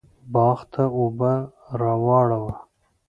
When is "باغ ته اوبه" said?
0.33-1.33